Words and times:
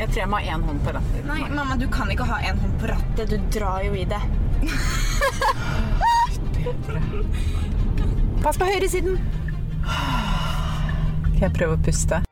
Jeg 0.00 0.08
tror 0.08 0.22
jeg 0.22 0.30
må 0.32 0.38
ha 0.40 0.48
én 0.48 0.62
hånd 0.64 0.80
på 0.80 0.94
rattet. 0.96 1.26
Nei, 1.28 1.42
mamma, 1.52 1.76
du 1.76 1.84
kan 1.92 2.08
ikke 2.08 2.24
ha 2.24 2.40
en 2.48 2.56
hånd 2.62 2.72
på 2.80 2.88
rattet. 2.88 3.28
Du 3.28 3.36
drar 3.52 3.84
jo 3.84 3.92
i 3.92 4.08
det. 4.08 4.16
Pass 8.44 8.56
på 8.56 8.64
høyresiden. 8.64 9.20
Skal 9.84 11.42
jeg 11.42 11.52
prøve 11.58 11.76
å 11.76 11.80
puste? 11.84 12.24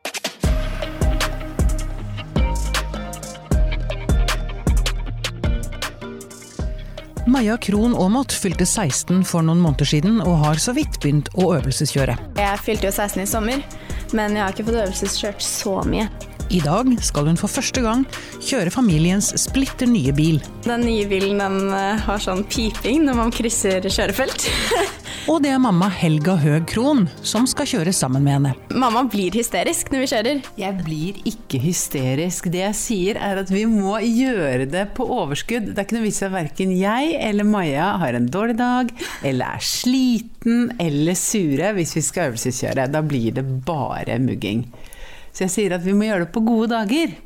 Maja 7.29 7.53
Krohn 7.61 7.93
Aamodt 7.93 8.33
fylte 8.33 8.65
16 8.65 9.21
for 9.29 9.45
noen 9.45 9.61
måneder 9.61 9.85
siden 9.91 10.17
og 10.25 10.41
har 10.41 10.57
så 10.57 10.73
vidt 10.73 10.97
begynt 11.03 11.29
å 11.37 11.53
øvelseskjøre. 11.59 12.17
Jeg 12.41 12.57
fylte 12.65 12.89
jo 12.89 12.93
16 12.97 13.21
i 13.21 13.29
sommer, 13.29 13.61
men 14.17 14.33
jeg 14.33 14.41
har 14.41 14.49
ikke 14.57 14.65
fått 14.71 14.81
øvelseskjørt 14.87 15.41
så 15.45 15.85
mye. 15.85 16.09
I 16.49 16.59
dag 16.65 16.87
skal 17.05 17.27
hun 17.29 17.37
for 17.37 17.51
første 17.51 17.81
gang 17.85 18.07
kjøre 18.41 18.71
familiens 18.73 19.27
splitter 19.37 19.85
nye 19.89 20.09
bil. 20.17 20.39
Den 20.65 20.81
nye 20.87 21.05
bilen 21.09 21.37
den 21.37 21.73
eh, 21.77 21.99
har 22.07 22.23
sånn 22.23 22.41
piping 22.49 23.03
når 23.05 23.19
man 23.19 23.33
krysser 23.33 23.85
kjørefelt. 23.85 24.47
Og 25.29 25.43
det 25.43 25.51
er 25.53 25.61
mamma 25.61 25.91
Helga 25.93 26.33
Høeg 26.41 26.65
Krohn 26.71 27.03
som 27.21 27.45
skal 27.49 27.69
kjøre 27.69 27.93
sammen 27.93 28.25
med 28.25 28.37
henne. 28.39 28.55
mamma 28.73 29.03
blir 29.05 29.35
hysterisk 29.37 29.91
når 29.93 30.01
vi 30.01 30.09
kjører. 30.13 30.41
Jeg 30.57 30.77
blir 30.81 31.21
ikke 31.29 31.61
hysterisk. 31.61 32.49
Det 32.49 32.63
jeg 32.63 32.79
sier 32.81 33.21
er 33.21 33.43
at 33.43 33.53
vi 33.53 33.67
må 33.69 33.99
gjøre 34.01 34.65
det 34.73 34.87
på 34.97 35.05
overskudd. 35.05 35.69
Det 35.69 35.77
er 35.77 35.85
ikke 35.85 35.99
noe 35.99 36.07
vits 36.07 36.23
i 36.23 36.29
at 36.31 36.33
verken 36.33 36.73
jeg 36.73 37.13
eller 37.29 37.45
Maja 37.45 37.91
har 38.01 38.17
en 38.17 38.29
dårlig 38.33 38.57
dag, 38.57 38.89
eller 39.21 39.59
er 39.59 39.69
sliten 39.69 40.71
eller 40.81 41.17
sure 41.19 41.75
hvis 41.77 41.93
vi 41.99 42.09
skal 42.09 42.31
øvelseskjøre. 42.31 42.89
Da 42.89 43.05
blir 43.05 43.37
det 43.37 43.45
bare 43.69 44.17
mugging. 44.23 44.65
Så 45.31 45.45
jeg 45.45 45.55
sier 45.55 45.75
at 45.77 45.85
vi 45.85 45.95
må 45.95 46.07
gjøre 46.07 46.25
det 46.25 46.33
på 46.35 46.43
gode 46.45 46.71
dager. 46.73 47.17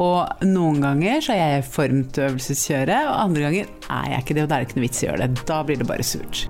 Og 0.00 0.44
noen 0.46 0.80
ganger 0.82 1.20
så 1.22 1.34
er 1.36 1.40
jeg 1.40 1.62
i 1.62 1.66
form 1.70 2.00
til 2.10 2.26
øvelseskjøret, 2.28 2.90
øvelseskjøre, 2.90 3.00
og 3.10 3.20
andre 3.22 3.42
ganger 3.44 3.68
er 3.94 4.10
jeg 4.10 4.24
ikke 4.24 4.34
det, 4.34 4.44
og 4.44 4.48
da 4.50 4.56
er 4.56 4.62
det 4.62 4.68
ikke 4.68 4.78
noe 4.80 4.86
vits 4.88 5.02
i 5.02 5.06
å 5.06 5.10
gjøre 5.10 5.26
det. 5.26 5.44
Da 5.50 5.58
blir 5.66 5.78
det 5.78 5.90
bare 5.90 6.06
surt. 6.06 6.46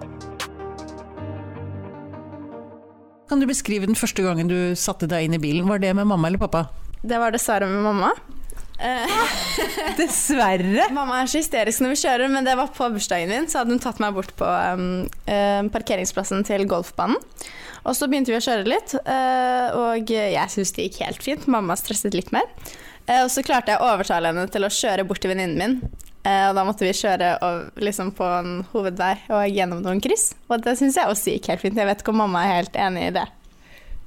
Kan 3.29 3.41
du 3.41 3.49
beskrive 3.49 3.89
den 3.89 3.99
første 3.99 4.25
gangen 4.25 4.49
du 4.49 4.59
satte 4.79 5.09
deg 5.11 5.27
inn 5.27 5.37
i 5.37 5.43
bilen? 5.43 5.69
Var 5.69 5.83
det 5.83 5.93
med 5.97 6.09
mamma 6.09 6.31
eller 6.31 6.41
pappa? 6.41 6.67
Det 7.05 7.21
var 7.21 7.35
dessverre 7.35 7.69
med 7.69 7.85
mamma. 7.85 8.13
Eh, 8.79 9.13
Dessverre! 10.01 10.89
mamma 10.93 11.21
er 11.23 11.31
så 11.31 11.39
hysterisk 11.39 11.85
når 11.85 11.95
vi 11.95 12.01
kjører, 12.03 12.33
men 12.33 12.47
det 12.47 12.57
var 12.59 12.73
på 12.75 12.89
bursdagen 12.95 13.33
min. 13.33 13.49
Så 13.51 13.61
hadde 13.61 13.77
hun 13.77 13.83
tatt 13.83 14.01
meg 14.03 14.17
bort 14.17 14.33
på 14.39 14.49
um, 14.49 15.05
eh, 15.29 15.61
parkeringsplassen 15.75 16.45
til 16.49 16.67
golfbanen. 16.71 17.21
Og 17.85 17.93
så 17.97 18.09
begynte 18.09 18.33
vi 18.33 18.39
å 18.39 18.45
kjøre 18.45 18.65
litt, 18.69 18.95
eh, 19.05 19.75
og 19.77 20.09
jeg 20.09 20.49
syntes 20.53 20.73
det 20.73 20.87
gikk 20.89 21.03
helt 21.05 21.23
fint. 21.25 21.47
Mamma 21.53 21.77
stresset 21.77 22.15
litt 22.17 22.31
mer. 22.33 22.47
Eh, 23.07 23.21
og 23.27 23.29
så 23.33 23.45
klarte 23.45 23.75
jeg 23.75 23.83
å 23.83 23.91
overtale 23.93 24.31
henne 24.33 24.47
til 24.49 24.65
å 24.65 24.73
kjøre 24.73 25.05
bort 25.07 25.21
til 25.21 25.35
venninnen 25.35 25.59
min. 25.61 25.75
Eh, 26.25 26.47
og 26.49 26.55
da 26.57 26.65
måtte 26.65 26.87
vi 26.87 26.95
kjøre 26.97 27.35
liksom 27.85 28.15
på 28.17 28.25
en 28.39 28.63
hovedvei 28.73 29.13
og 29.29 29.45
gjennom 29.53 29.83
noen 29.85 30.01
kryss. 30.01 30.31
Og 30.49 30.63
det 30.65 30.79
syns 30.81 30.97
jeg 30.97 31.11
også 31.13 31.35
gikk 31.35 31.51
helt 31.53 31.61
fint. 31.67 31.77
Jeg 31.77 31.91
vet 31.91 32.01
ikke 32.01 32.15
om 32.15 32.23
mamma 32.25 32.47
er 32.47 32.55
helt 32.63 32.79
enig 32.81 33.11
i. 33.11 33.11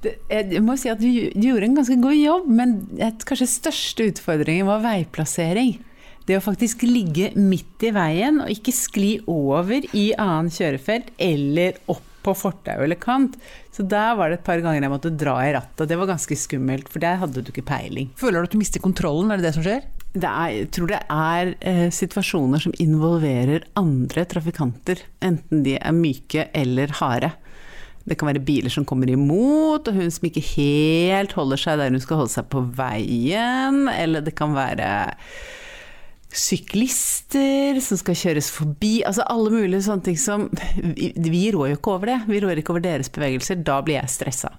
Det- 0.02 0.16
Jeg 0.28 0.62
må 0.62 0.76
si 0.78 0.88
at 0.90 0.98
du, 0.98 1.06
du 1.30 1.46
gjorde 1.48 1.64
en 1.64 1.76
ganske 1.76 2.00
god 2.02 2.14
jobb, 2.18 2.48
men 2.48 2.74
et, 2.98 3.24
kanskje 3.24 3.46
største 3.46 4.10
utfordringen 4.10 4.66
var 4.66 4.82
veiplassering. 4.82 5.78
Det 6.26 6.36
å 6.36 6.42
faktisk 6.44 6.82
ligge 6.82 7.30
midt 7.36 7.82
i 7.86 7.90
veien 7.94 8.40
og 8.42 8.50
ikke 8.52 8.74
skli 8.74 9.20
over 9.26 9.80
i 9.94 10.10
annen 10.18 10.50
kjørefelt 10.50 11.08
eller 11.18 11.78
opp 11.88 12.02
på 12.28 12.36
fortau 12.36 12.84
eller 12.84 12.98
kant. 13.00 13.36
Så 13.74 13.84
der 13.88 14.14
var 14.18 14.30
det 14.30 14.40
et 14.40 14.46
par 14.46 14.62
ganger 14.64 14.84
jeg 14.84 14.92
måtte 14.92 15.14
dra 15.16 15.36
i 15.46 15.52
rattet, 15.56 15.82
og 15.84 15.90
det 15.90 15.98
var 16.00 16.12
ganske 16.12 16.38
skummelt, 16.38 16.90
for 16.92 17.02
der 17.02 17.20
hadde 17.22 17.42
du 17.42 17.52
ikke 17.52 17.66
peiling. 17.68 18.12
Føler 18.20 18.40
du 18.40 18.50
at 18.50 18.54
du 18.54 18.60
mister 18.60 18.84
kontrollen, 18.84 19.32
er 19.32 19.40
det 19.40 19.48
det 19.48 19.56
som 19.58 19.66
skjer? 19.66 19.88
Det 20.18 20.28
er, 20.28 20.54
jeg 20.54 20.70
tror 20.74 20.88
det 20.90 21.02
er 21.12 21.52
eh, 21.68 21.84
situasjoner 21.94 22.62
som 22.64 22.74
involverer 22.80 23.66
andre 23.78 24.24
trafikanter, 24.30 25.04
enten 25.24 25.62
de 25.66 25.76
er 25.78 25.94
myke 25.94 26.48
eller 26.56 26.94
harde. 27.00 27.34
Det 28.08 28.16
kan 28.16 28.30
være 28.30 28.40
biler 28.40 28.72
som 28.72 28.86
kommer 28.88 29.10
imot, 29.12 29.88
og 29.88 29.96
hun 29.98 30.12
som 30.12 30.28
ikke 30.30 30.44
helt 30.54 31.34
holder 31.36 31.60
seg 31.60 31.80
der 31.80 31.92
hun 31.92 32.02
skal 32.02 32.22
holde 32.22 32.32
seg 32.32 32.48
på 32.48 32.64
veien, 32.78 33.84
eller 33.92 34.24
det 34.24 34.32
kan 34.38 34.56
være 34.56 34.88
syklister 36.34 37.78
som 37.80 38.00
skal 38.00 38.16
kjøres 38.20 38.50
forbi, 38.52 38.98
altså 39.06 39.24
alle 39.32 39.52
mulige 39.54 39.84
sånne 39.86 40.04
ting 40.10 40.18
som 40.20 40.48
Vi, 40.76 41.44
rår 41.54 41.72
jo 41.72 41.78
ikke 41.78 41.94
over 41.94 42.12
det, 42.12 42.18
vi 42.28 42.40
rår 42.44 42.60
ikke 42.60 42.74
over 42.74 42.84
deres 42.84 43.12
bevegelser, 43.12 43.62
da 43.64 43.80
blir 43.84 44.00
jeg 44.00 44.12
stressa. 44.12 44.52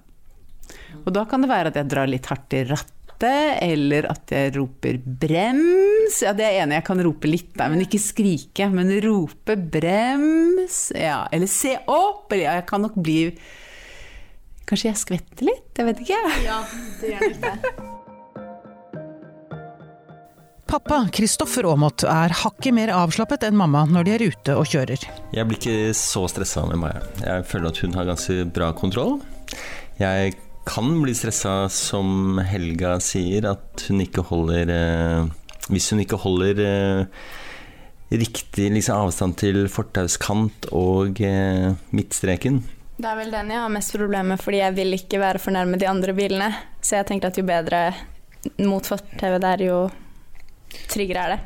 Og 1.06 1.13
da 1.16 1.25
kan 1.30 1.44
det 1.44 1.52
være 1.52 1.72
at 1.72 1.78
jeg 1.80 1.91
drar 1.91 2.09
litt 2.09 2.28
hardt 2.30 2.56
i 2.57 2.63
rattet, 2.68 3.59
eller 3.66 4.07
at 4.09 4.31
jeg 4.31 4.53
roper 4.56 5.00
'brems'. 5.03 6.19
Ja, 6.24 6.34
det 6.34 6.46
er 6.47 6.63
enig, 6.63 6.80
jeg 6.80 6.88
kan 6.88 7.03
rope 7.03 7.30
litt 7.30 7.53
der, 7.56 7.69
men 7.69 7.84
ikke 7.86 8.01
skrike. 8.01 8.69
Men 8.74 8.91
rope 9.06 9.56
'brems', 9.56 10.90
ja. 10.96 11.28
Eller 11.31 11.47
'se 11.47 11.78
opp', 11.86 12.31
eller 12.31 12.46
ja, 12.46 12.53
jeg 12.62 12.68
kan 12.68 12.81
nok 12.81 12.96
bli 12.96 13.36
Kanskje 14.69 14.91
jeg 14.91 15.01
skvetter 15.01 15.47
litt? 15.50 15.72
Jeg 15.74 15.86
vet 15.88 16.01
ikke. 16.03 16.19
Ja, 16.46 16.59
det 17.01 17.09
gjør 17.09 17.31
nok 17.31 17.41
det. 17.41 17.96
Pappa, 20.69 21.00
Kristoffer 21.09 21.66
Aamodt, 21.66 22.03
er 22.06 22.30
hakket 22.44 22.75
mer 22.78 22.91
avslappet 22.94 23.41
enn 23.47 23.56
mamma 23.57 23.88
når 23.90 24.06
de 24.06 24.12
er 24.13 24.24
ute 24.30 24.53
og 24.53 24.68
kjører. 24.69 25.02
Jeg 25.34 25.50
blir 25.50 25.57
ikke 25.57 25.94
så 25.97 26.28
stressa 26.30 26.62
med 26.69 26.78
Maja. 26.78 27.00
Jeg 27.24 27.46
føler 27.50 27.72
at 27.72 27.80
hun 27.81 27.96
har 27.97 28.06
ganske 28.06 28.44
bra 28.53 28.68
kontroll. 28.78 29.16
Jeg 29.97 30.35
kan 30.69 30.91
bli 31.02 31.16
stressa, 31.18 31.53
som 31.74 32.38
Helga 32.46 33.00
sier, 33.02 33.47
at 33.50 33.85
hun 33.88 34.03
ikke 34.03 34.22
holder 34.30 34.69
eh, 34.69 35.31
Hvis 35.74 35.90
hun 35.90 36.03
ikke 36.03 36.19
holder 36.22 36.62
eh, 36.62 37.24
riktig 38.13 38.68
liksom, 38.75 39.07
avstand 39.07 39.40
til 39.41 39.63
fortauskant 39.74 40.68
og 40.69 41.18
eh, 41.25 41.72
midtstreken. 41.90 42.59
Det 43.00 43.09
er 43.09 43.18
vel 43.18 43.34
den 43.34 43.50
jeg 43.56 43.63
har 43.63 43.74
mest 43.74 43.96
problemer 43.96 44.36
med, 44.36 44.44
fordi 44.44 44.62
jeg 44.62 44.78
vil 44.78 45.00
ikke 45.00 45.24
være 45.24 45.41
for 45.41 45.56
nærme 45.56 45.81
de 45.81 45.90
andre 45.90 46.13
bilene. 46.13 46.51
Så 46.78 47.00
jeg 47.00 47.09
tenker 47.09 47.34
at 47.34 47.41
jo 47.41 47.47
bedre 47.50 47.81
mot 48.62 48.86
fortauet 48.86 49.41
der, 49.41 49.66
jo 49.66 49.80
tryggere 50.91 51.25
er 51.25 51.35
det. 51.35 51.40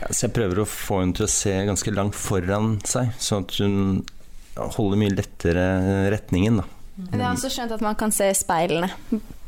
Ja, 0.00 0.10
Så 0.10 0.26
jeg 0.26 0.34
prøver 0.36 0.60
å 0.60 0.68
få 0.68 1.00
henne 1.00 1.16
til 1.16 1.26
å 1.26 1.32
se 1.32 1.54
ganske 1.68 1.94
langt 1.94 2.16
foran 2.18 2.76
seg, 2.84 3.14
sånn 3.22 3.46
at 3.46 3.56
hun 3.62 3.78
holder 4.56 5.00
mye 5.00 5.14
lettere 5.16 5.64
retningen. 6.12 6.62
da. 6.62 6.66
Men 6.96 7.20
jeg 7.20 7.26
har 7.26 7.34
også 7.36 7.50
skjønt 7.52 7.74
at 7.76 7.82
man 7.84 7.96
kan 8.00 8.12
se 8.14 8.28
speilene. 8.36 8.88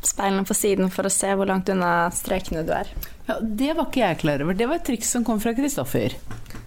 Speilene 0.04 0.44
på 0.46 0.54
siden 0.54 0.91
for 0.94 1.08
å 1.08 1.12
se 1.12 1.30
hvor 1.34 1.48
langt 1.48 1.69
unna 1.72 2.10
strekene 2.14 2.64
du 2.66 2.72
er. 2.76 2.91
Ja, 3.28 3.38
det 3.41 3.74
var 3.76 3.88
ikke 3.88 4.04
jeg 4.04 4.20
klar 4.22 4.44
over. 4.44 4.56
Det 4.56 4.69
var 4.69 4.80
et 4.80 4.86
triks 4.88 5.10
som 5.12 5.25
kom 5.26 5.40
fra 5.40 5.54
Kristoffer. 5.56 6.14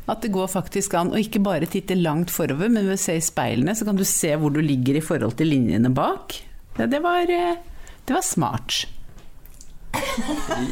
At 0.09 0.25
det 0.25 0.31
går 0.33 0.49
faktisk 0.51 0.95
an 0.97 1.13
å 1.13 1.21
ikke 1.21 1.41
bare 1.45 1.69
titte 1.69 1.95
langt 1.97 2.33
forover, 2.33 2.69
men 2.69 2.89
ved 2.89 2.97
å 2.97 3.01
se 3.01 3.15
i 3.17 3.23
speilene, 3.23 3.75
så 3.77 3.85
kan 3.87 3.97
du 3.97 4.03
se 4.05 4.33
hvor 4.41 4.53
du 4.53 4.59
ligger 4.61 4.97
i 4.97 5.05
forhold 5.05 5.37
til 5.39 5.53
linjene 5.53 5.93
bak. 5.93 6.35
Ja, 6.79 6.89
det 6.89 7.01
var, 7.05 7.29
eh, 7.29 7.61
det 8.05 8.17
var 8.17 8.25
smart. 8.25 8.85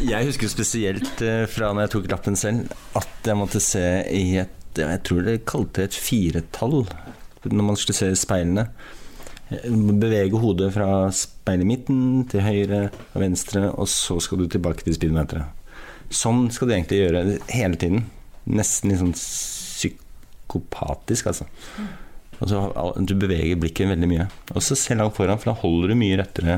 Jeg 0.09 0.27
husker 0.29 0.51
spesielt 0.51 1.21
eh, 1.25 1.43
fra 1.51 1.71
når 1.73 1.85
jeg 1.85 1.93
tok 1.95 2.07
lappen 2.11 2.37
selv, 2.39 2.71
at 2.97 3.27
jeg 3.27 3.39
måtte 3.39 3.61
se 3.63 3.83
i 4.15 4.37
et 4.41 4.55
Jeg 4.79 4.99
tror 5.03 5.21
det 5.25 5.47
kalte 5.49 5.83
et 5.87 5.95
firetall 5.97 6.83
når 7.49 7.65
man 7.65 7.77
skulle 7.79 7.97
se 7.97 8.11
i 8.13 8.19
speilene. 8.19 8.67
Bevege 9.49 10.39
hodet 10.39 10.69
fra 10.75 11.09
speilet 11.15 11.65
i 11.65 11.69
midten 11.71 12.01
til 12.29 12.45
høyre 12.45 12.81
og 13.15 13.23
venstre, 13.23 13.61
og 13.71 13.87
så 13.89 14.19
skal 14.21 14.43
du 14.43 14.47
tilbake 14.47 14.83
til 14.85 14.95
speedometeret. 14.95 15.45
Sånn 16.13 16.51
skal 16.53 16.69
du 16.69 16.73
egentlig 16.75 17.01
gjøre 17.01 17.23
hele 17.53 17.79
tiden. 17.79 18.05
Nesten 18.49 18.91
litt 18.91 19.01
sånn 19.01 19.17
psykopatisk, 19.17 21.31
altså. 21.31 21.45
Altså, 22.39 22.57
du 23.03 23.13
beveger 23.19 23.59
blikket 23.59 23.91
veldig 23.91 24.09
mye. 24.09 24.25
Og 24.53 24.61
så 24.63 24.77
se 24.79 24.99
langt 24.99 25.17
foran, 25.17 25.39
for 25.41 25.51
da 25.51 25.61
holder 25.63 25.87
du 25.91 25.95
mye 25.99 26.19
rettere 26.21 26.53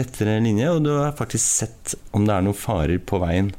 rettere 0.00 0.38
linje, 0.44 0.68
og 0.74 0.82
du 0.86 0.90
har 0.96 1.14
faktisk 1.18 1.44
sett 1.62 1.94
om 2.16 2.26
det 2.26 2.34
er 2.36 2.44
noen 2.46 2.56
farer 2.58 2.98
på 3.02 3.20
veien. 3.22 3.52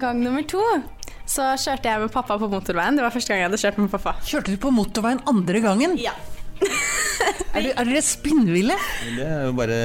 Gang 0.00 0.20
nummer 0.24 0.42
to 0.48 0.62
så 1.30 1.46
kjørte 1.58 1.88
jeg 1.88 2.02
med 2.02 2.12
pappa 2.12 2.36
på 2.38 2.48
motorveien. 2.52 2.98
Det 2.98 3.04
var 3.04 3.12
første 3.14 3.32
gang 3.32 3.40
jeg 3.40 3.48
hadde 3.48 3.60
kjørt 3.62 3.78
med 3.80 3.90
pappa. 3.94 4.12
Kjørte 4.28 4.52
du 4.52 4.58
på 4.60 4.70
motorveien 4.74 5.22
andre 5.30 5.62
gangen? 5.64 5.96
Ja. 6.00 6.12
Er, 7.54 7.62
du- 7.62 7.70
er 7.70 7.86
dere 7.86 8.00
spinnville? 8.02 8.74
Det 9.14 9.22
er 9.22 9.44
jo 9.46 9.52
bare 9.54 9.76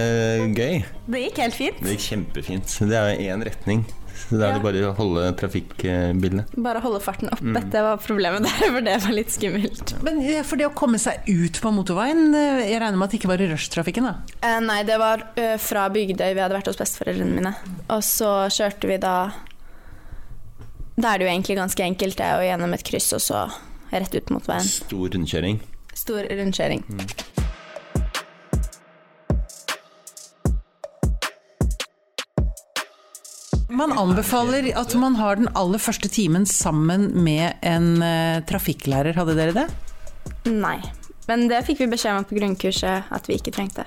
gøy. 0.58 0.80
Det 1.14 1.20
gikk 1.22 1.38
helt 1.44 1.54
fint. 1.56 1.78
Det 1.86 1.92
gikk 1.94 2.02
kjempefint. 2.08 2.72
Det 2.90 2.98
er 2.98 3.12
jo 3.14 3.28
én 3.36 3.44
retning. 3.46 3.84
Så 4.27 4.38
da 4.38 4.50
er 4.50 4.51
Ja. 4.51 4.57
det 4.60 4.63
bare 4.66 4.81
å 4.89 4.95
holde 4.98 5.24
trafikkbildet. 5.39 6.51
Bare 6.57 6.81
holde 6.83 7.00
farten 7.01 7.30
oppe. 7.31 7.62
Det 7.71 7.81
var 7.86 7.98
problemet 8.04 8.44
der, 8.45 8.66
for 8.74 8.81
det 8.86 8.98
var 9.06 9.16
litt 9.16 9.31
skummelt. 9.33 9.94
Men 10.06 10.19
eh, 10.21 10.44
for 10.44 10.60
det 10.60 10.68
å 10.68 10.74
komme 10.75 11.00
seg 11.01 11.24
ut 11.30 11.60
på 11.63 11.71
motorveien, 11.74 12.27
eh, 12.36 12.66
jeg 12.69 12.81
regner 12.81 12.98
med 13.00 13.07
at 13.07 13.12
det 13.16 13.19
ikke 13.21 13.31
var 13.31 13.42
i 13.45 13.48
rushtrafikken 13.54 14.10
da? 14.10 14.16
Eh, 14.44 14.60
nei, 14.66 14.81
det 14.83 14.98
var 15.01 15.24
eh, 15.39 15.56
fra 15.57 15.88
Bygdøy. 15.89 16.33
Vi 16.36 16.44
hadde 16.44 16.57
vært 16.60 16.68
hos 16.71 16.77
besteforeldrene 16.81 17.39
mine. 17.39 17.56
Og 17.89 18.04
så 18.06 18.33
kjørte 18.54 18.88
vi 18.92 18.98
da 19.01 19.16
Da 21.00 21.13
er 21.13 21.18
det 21.21 21.27
jo 21.30 21.31
egentlig 21.31 21.56
ganske 21.56 21.83
enkelt, 21.86 22.18
det 22.19 22.25
er 22.27 22.42
jo 22.42 22.48
gjennom 22.51 22.74
et 22.75 22.83
kryss, 22.83 23.13
og 23.16 23.21
så 23.24 23.45
rett 23.94 24.13
ut 24.19 24.30
mot 24.36 24.44
veien. 24.50 24.68
Stor 24.68 25.07
rundkjøring. 25.16 25.62
Stor 25.95 26.27
rundkjøring. 26.27 26.83
Man 33.80 33.94
anbefaler 33.96 34.66
at 34.76 34.92
man 35.00 35.16
har 35.16 35.38
den 35.40 35.48
aller 35.56 35.80
første 35.80 36.10
timen 36.12 36.44
sammen 36.50 37.14
med 37.24 37.62
en 37.64 38.02
eh, 38.04 38.42
trafikklærer. 38.50 39.16
Hadde 39.16 39.38
dere 39.38 39.56
det? 39.56 39.68
Nei. 40.52 40.81
Men 41.30 41.46
det 41.48 41.62
fikk 41.68 41.86
vi 41.86 41.88
beskjed 41.94 42.18
om 42.18 42.26
på 42.28 42.36
grunnkurset 42.36 43.08
at 43.14 43.30
vi 43.30 43.38
ikke 43.40 43.54
trengte. 43.56 43.86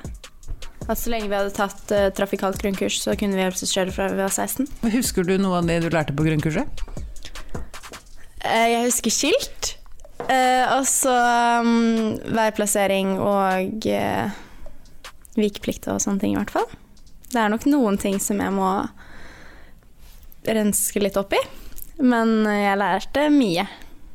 At 0.88 0.96
så 0.98 1.12
lenge 1.12 1.28
vi 1.28 1.36
hadde 1.36 1.52
tatt 1.54 1.92
uh, 1.92 2.08
trafikalt 2.14 2.58
grunnkurs, 2.62 3.02
så 3.04 3.14
kunne 3.18 3.36
vi 3.36 3.44
hjelpeskjøre 3.44 3.92
fra 3.94 4.08
vi 4.14 4.22
var 4.22 4.32
16. 4.32 4.66
Husker 4.96 5.26
du 5.28 5.36
noe 5.38 5.60
av 5.60 5.68
det 5.68 5.82
du 5.84 5.90
lærte 5.92 6.14
på 6.16 6.24
grunnkurset? 6.26 6.82
Eh, 8.42 8.68
jeg 8.72 8.88
husker 8.88 9.14
skilt. 9.14 9.74
eh, 10.24 10.64
og 10.72 10.86
så 10.88 11.12
um, 11.60 12.16
veiplassering 12.32 13.16
og 13.20 13.86
uh, 13.92 14.40
vikeplikt 15.38 15.90
og 15.92 16.00
sånne 16.02 16.22
ting, 16.22 16.34
i 16.34 16.40
hvert 16.40 16.54
fall. 16.54 16.68
Det 17.32 17.40
er 17.42 17.52
nok 17.52 17.68
noen 17.70 18.00
ting 18.00 18.18
som 18.22 18.40
jeg 18.42 18.54
må 18.54 18.72
renske 20.46 21.02
litt 21.02 21.18
opp 21.20 21.34
i. 21.36 21.42
Men 22.02 22.42
jeg 22.48 22.78
lærte 22.80 23.28
mye. 23.32 23.66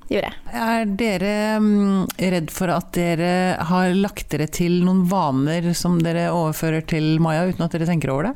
Gjorde 0.08 0.30
jeg. 0.30 0.38
Er 0.56 0.86
dere 1.00 1.32
mm, 1.60 2.06
redd 2.32 2.52
for 2.56 2.72
at 2.72 2.94
dere 2.96 3.58
har 3.68 3.92
lagt 3.98 4.30
dere 4.32 4.48
til 4.48 4.84
noen 4.86 5.02
vaner 5.12 5.74
som 5.76 6.00
dere 6.00 6.32
overfører 6.32 6.82
til 6.88 7.20
Maja, 7.24 7.48
uten 7.50 7.64
at 7.66 7.72
dere 7.76 7.86
tenker 7.90 8.12
over 8.14 8.24
det? 8.30 8.36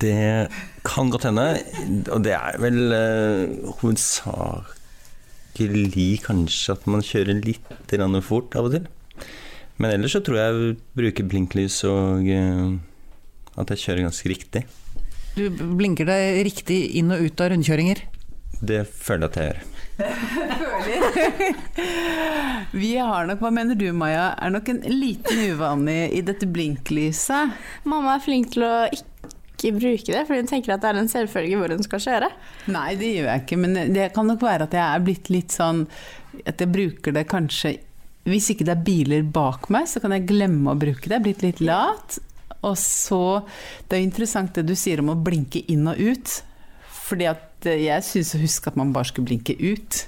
Det 0.00 0.48
kan 0.86 1.10
godt 1.12 1.24
hende, 1.28 1.46
og 2.08 2.22
det 2.24 2.32
er 2.34 2.58
vel 2.62 2.92
uh, 2.96 3.44
hovedsakelig 3.82 6.10
kanskje 6.24 6.72
at 6.74 6.86
man 6.90 7.02
kjører 7.04 7.44
litt 7.44 7.68
fort 8.24 8.56
av 8.56 8.64
og 8.70 8.74
til. 8.78 8.86
Men 9.76 9.92
ellers 9.92 10.12
så 10.16 10.20
tror 10.24 10.36
jeg 10.40 10.48
jeg 10.48 10.56
bruker 10.96 11.28
blinklys 11.28 11.76
og 11.84 12.24
uh, 12.24 12.72
at 13.60 13.68
jeg 13.74 13.82
kjører 13.84 14.08
ganske 14.08 14.28
riktig. 14.32 14.62
Du 15.34 15.48
blinker 15.50 16.06
deg 16.06 16.44
riktig 16.46 16.94
inn 17.00 17.10
og 17.14 17.24
ut 17.26 17.40
av 17.42 17.48
rundkjøringer. 17.50 17.98
Det 18.64 18.84
føler 18.86 19.26
jeg 19.26 19.30
at 19.30 19.36
jeg 19.40 19.46
gjør. 19.50 19.60
Vi 22.74 22.96
har 22.96 23.26
nok, 23.28 23.40
hva 23.42 23.50
mener 23.54 23.74
du 23.78 23.92
Maja, 23.94 24.34
er 24.38 24.50
nok 24.54 24.68
en 24.72 24.80
liten 24.90 25.38
uvane 25.50 25.98
i 26.14 26.20
dette 26.26 26.46
blinklyset. 26.50 27.50
Mamma 27.90 28.14
er 28.16 28.24
flink 28.24 28.46
til 28.54 28.62
å 28.66 28.72
ikke 28.94 29.72
bruke 29.74 30.12
det, 30.12 30.26
fordi 30.28 30.40
hun 30.42 30.50
tenker 30.50 30.74
at 30.74 30.82
det 30.84 30.90
er 30.90 31.00
en 31.00 31.10
selvfølge 31.10 31.58
hvor 31.60 31.70
hun 31.74 31.86
skal 31.86 32.04
kjøre. 32.06 32.28
Nei, 32.74 32.90
det 33.00 33.08
gjør 33.14 33.30
jeg 33.30 33.38
ikke, 33.44 33.60
men 33.64 33.70
det 33.94 34.06
kan 34.14 34.26
nok 34.30 34.42
være 34.44 34.62
at 34.68 34.74
jeg 34.76 34.84
er 34.84 35.06
blitt 35.06 35.26
litt 35.32 35.50
sånn 35.54 35.80
At 36.44 36.60
jeg 36.60 36.74
bruker 36.74 37.10
det 37.14 37.30
kanskje 37.30 37.70
Hvis 38.26 38.50
ikke 38.52 38.66
det 38.66 38.74
er 38.74 38.86
biler 38.86 39.22
bak 39.34 39.62
meg, 39.72 39.84
så 39.90 39.96
kan 40.02 40.12
jeg 40.14 40.28
glemme 40.30 40.68
å 40.72 40.78
bruke 40.78 41.06
det. 41.06 41.14
Jeg 41.14 41.20
er 41.20 41.26
blitt 41.28 41.46
litt 41.46 41.60
lat. 41.64 42.08
Og 42.64 42.78
så 42.80 43.44
Det 43.88 43.98
er 43.98 44.06
interessant 44.06 44.54
det 44.56 44.66
du 44.68 44.74
sier 44.78 45.02
om 45.02 45.12
å 45.12 45.20
blinke 45.20 45.64
inn 45.70 45.86
og 45.90 46.00
ut. 46.00 46.40
Fordi 47.04 47.28
at 47.28 47.68
eh, 47.68 47.84
jeg 47.86 48.06
syns 48.06 48.34
å 48.34 48.42
huske 48.42 48.70
at 48.70 48.80
man 48.80 48.92
bare 48.94 49.10
skulle 49.10 49.28
blinke 49.28 49.56
ut. 49.60 50.06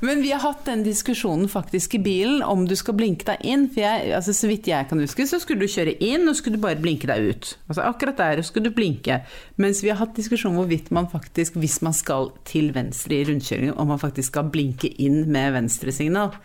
Men 0.00 0.20
vi 0.22 0.30
har 0.30 0.38
hatt 0.44 0.62
den 0.68 0.84
diskusjonen 0.86 1.48
faktisk 1.50 1.96
i 1.96 2.00
bilen 2.02 2.42
om 2.46 2.62
du 2.68 2.74
skal 2.78 2.94
blinke 2.94 3.26
deg 3.26 3.42
inn. 3.50 3.66
For 3.72 3.82
jeg, 3.82 4.12
altså, 4.14 4.34
så 4.36 4.50
vidt 4.50 4.70
jeg 4.70 4.86
kan 4.90 5.02
huske, 5.02 5.26
så 5.26 5.40
skulle 5.42 5.66
du 5.66 5.72
kjøre 5.72 5.96
inn, 6.04 6.28
og 6.30 6.38
skulle 6.38 6.58
du 6.58 6.62
bare 6.62 6.78
blinke 6.78 7.10
deg 7.10 7.32
ut. 7.32 7.50
Altså 7.66 7.86
Akkurat 7.88 8.20
der 8.20 8.44
skulle 8.46 8.70
du 8.70 8.76
blinke. 8.76 9.20
Mens 9.58 9.82
vi 9.82 9.90
har 9.90 9.98
hatt 9.98 10.14
diskusjon 10.18 10.54
hvorvidt 10.58 10.92
man 10.94 11.10
faktisk, 11.10 11.58
hvis 11.58 11.80
man 11.82 11.96
skal 11.96 12.30
til 12.46 12.70
venstre 12.76 13.18
i 13.18 13.26
rundkjøringen, 13.26 13.74
om 13.74 13.90
man 13.90 14.02
faktisk 14.02 14.30
skal 14.30 14.52
blinke 14.54 14.92
inn 15.02 15.24
med 15.34 15.56
venstresignal. 15.58 16.36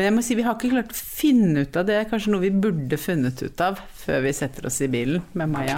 Men 0.00 0.06
jeg 0.06 0.12
må 0.16 0.22
si 0.24 0.34
vi 0.38 0.44
har 0.46 0.54
ikke 0.56 0.70
klart 0.72 0.92
å 0.94 0.96
finne 0.96 1.60
ut 1.60 1.74
av 1.76 1.84
det. 1.84 1.92
Det 1.92 1.96
er 2.00 2.06
kanskje 2.08 2.30
noe 2.32 2.40
vi 2.40 2.48
burde 2.56 2.96
funnet 2.96 3.42
ut 3.44 3.58
av 3.60 3.82
før 4.00 4.22
vi 4.24 4.30
setter 4.32 4.64
oss 4.64 4.78
i 4.80 4.86
bilen 4.88 5.20
med 5.36 5.50
Maja. 5.52 5.74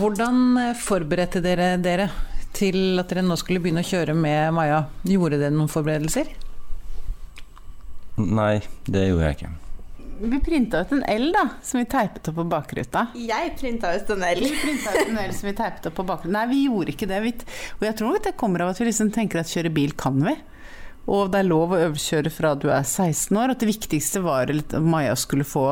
Hvordan 0.00 0.40
eh, 0.62 0.72
forberedte 0.80 1.42
dere 1.44 1.74
dere 1.84 2.08
til 2.56 3.02
at 3.02 3.12
dere 3.12 3.26
nå 3.26 3.36
skulle 3.36 3.60
begynne 3.60 3.84
å 3.84 3.90
kjøre 3.90 4.16
med 4.16 4.56
Maja? 4.56 4.80
Gjorde 5.04 5.36
dere 5.36 5.52
noen 5.52 5.68
forberedelser? 5.68 6.32
Nei, 8.16 8.62
det 8.88 9.10
gjorde 9.10 9.28
jeg 9.28 9.40
ikke. 9.42 9.52
Vi 10.22 10.40
printa 10.40 10.80
ut 10.80 10.92
en 10.92 11.02
L, 11.02 11.32
da, 11.34 11.48
som 11.62 11.80
vi 11.80 11.86
teipet 11.90 12.28
opp 12.30 12.36
på 12.38 12.44
bakruta. 12.46 13.08
Jeg 13.18 13.54
printa 13.58 13.90
ut 13.96 14.10
en 14.14 14.22
L. 14.22 14.38
Vi 14.44 14.52
printa 14.60 14.92
ut 14.94 15.08
en 15.08 15.18
L 15.18 15.32
som 15.34 15.48
vi 15.48 15.54
teipet 15.58 15.88
opp 15.90 15.96
på 15.98 16.04
bakruta. 16.06 16.30
Nei, 16.36 16.44
vi 16.52 16.60
gjorde 16.68 16.94
ikke 16.94 17.08
det. 17.10 17.18
Vi, 17.24 17.32
og 17.80 17.82
jeg 17.88 17.96
tror 17.98 18.20
det 18.22 18.34
kommer 18.38 18.62
av 18.62 18.70
at 18.70 18.78
vi 18.78 18.86
liksom 18.86 19.10
tenker 19.14 19.42
at 19.42 19.50
kjøre 19.50 19.72
bil 19.74 19.96
kan 19.98 20.22
vi. 20.22 20.36
Og 21.10 21.32
det 21.32 21.40
er 21.40 21.48
lov 21.48 21.74
å 21.74 21.80
øvekjøre 21.88 22.30
fra 22.30 22.54
du 22.54 22.68
er 22.70 22.86
16 22.86 23.34
år. 23.34 23.56
At 23.56 23.64
det 23.64 23.72
viktigste 23.72 24.22
var 24.22 24.52
at 24.54 24.78
Maja 24.78 25.18
skulle 25.18 25.48
få 25.48 25.66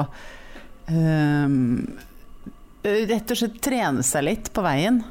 um, 0.91 1.87
Rett 2.82 3.31
og 3.31 3.37
slett 3.37 3.58
trene 3.62 4.02
seg 4.02 4.26
litt 4.26 4.50
på 4.56 4.64
veien. 4.67 5.02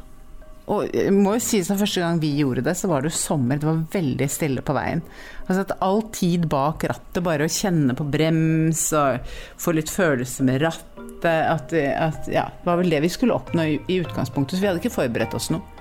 Og 0.70 0.92
jeg 0.94 1.14
må 1.16 1.34
jo 1.34 1.42
sies 1.42 1.70
at 1.74 1.80
første 1.82 2.04
gang 2.04 2.20
vi 2.22 2.36
gjorde 2.38 2.62
det, 2.68 2.76
så 2.78 2.90
var 2.92 3.02
det 3.02 3.10
jo 3.10 3.18
sommer. 3.18 3.58
Det 3.58 3.70
var 3.70 3.80
veldig 3.96 4.28
stille 4.30 4.62
på 4.66 4.76
veien. 4.78 5.02
Altså 5.48 5.64
at 5.64 5.74
all 5.86 6.04
tid 6.14 6.46
bak 6.52 6.86
rattet, 6.92 7.24
bare 7.26 7.48
å 7.48 7.54
kjenne 7.54 7.96
på 7.98 8.06
brems 8.06 8.84
og 8.98 9.32
få 9.58 9.74
litt 9.74 9.90
følelse 9.90 10.46
med 10.46 10.62
rattet 10.62 11.26
at, 11.26 11.74
at, 11.74 12.30
ja, 12.32 12.46
Det 12.54 12.70
var 12.70 12.78
vel 12.80 12.94
det 12.94 13.02
vi 13.04 13.10
skulle 13.12 13.36
oppnå 13.36 13.66
i, 13.66 13.80
i 13.90 13.98
utgangspunktet, 14.04 14.56
så 14.56 14.64
vi 14.64 14.70
hadde 14.70 14.84
ikke 14.84 14.94
forberedt 14.94 15.34
oss 15.36 15.50
noe. 15.52 15.79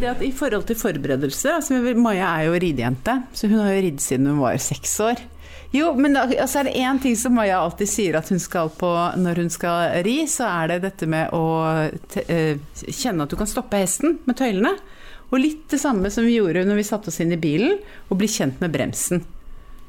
Det 0.00 0.10
at 0.10 0.22
I 0.24 0.32
forhold 0.36 0.66
til 0.68 0.78
forberedelser 0.78 1.58
altså 1.58 1.78
Maja 1.98 2.28
er 2.38 2.48
jo 2.48 2.58
ridejente, 2.62 3.18
så 3.32 3.50
hun 3.50 3.62
har 3.62 3.74
jo 3.74 3.84
ridd 3.86 4.00
siden 4.02 4.30
hun 4.30 4.42
var 4.42 4.58
seks 4.62 4.98
år. 5.04 5.22
Jo, 5.72 5.94
men 5.96 6.12
da, 6.12 6.26
altså 6.28 6.60
er 6.60 6.68
det 6.68 6.74
én 6.84 6.98
ting 7.00 7.14
som 7.16 7.32
Maja 7.36 7.62
alltid 7.62 7.88
sier 7.88 8.18
at 8.18 8.28
hun 8.28 8.40
skal 8.42 8.68
på 8.76 8.90
når 9.16 9.40
hun 9.40 9.52
skal 9.52 10.02
ri, 10.04 10.18
så 10.28 10.50
er 10.50 10.74
det 10.74 10.82
dette 10.84 11.08
med 11.08 11.32
å 11.32 11.44
eh, 12.26 12.60
kjenne 12.84 13.24
at 13.24 13.32
du 13.32 13.38
kan 13.40 13.48
stoppe 13.48 13.80
hesten 13.80 14.18
med 14.28 14.36
tøylene. 14.36 14.74
Og 15.32 15.40
litt 15.40 15.64
det 15.72 15.80
samme 15.80 16.10
som 16.12 16.28
vi 16.28 16.36
gjorde 16.36 16.66
når 16.68 16.82
vi 16.82 16.84
satte 16.84 17.08
oss 17.08 17.22
inn 17.24 17.32
i 17.32 17.40
bilen, 17.40 17.78
og 18.12 18.20
bli 18.20 18.28
kjent 18.28 18.60
med 18.60 18.74
bremsen. 18.74 19.24